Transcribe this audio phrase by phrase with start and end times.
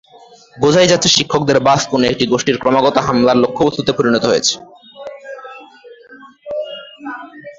[0.57, 4.55] বোঝাই যাচ্ছে, শিক্ষকদের বাস কোনো একটি গোষ্ঠীর ক্রমাগত হামলার লক্ষ্যবস্তুতে পরিণত হয়েছে।